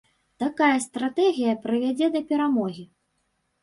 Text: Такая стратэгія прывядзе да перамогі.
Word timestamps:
Такая 0.43 0.71
стратэгія 0.85 1.53
прывядзе 1.69 2.11
да 2.19 2.27
перамогі. 2.35 2.83